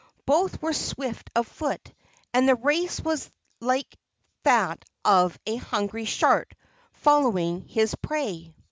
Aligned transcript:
Both 0.25 0.59
were 0.63 0.73
swift 0.73 1.29
of 1.35 1.47
foot, 1.47 1.93
and 2.33 2.49
the 2.49 2.55
race 2.55 2.99
was 2.99 3.29
like 3.59 3.95
that 4.41 4.83
of 5.05 5.37
a 5.45 5.57
hungry 5.57 6.05
shark 6.05 6.55
following 6.91 7.67
his 7.67 7.93
prey. 7.93 8.55